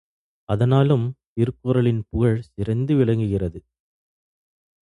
அதனாலும் 0.49 1.03
திருக்குறளின் 1.33 2.01
புகழ் 2.09 2.41
சிறந்து 2.47 2.95
விளங்குகிறது. 2.95 3.61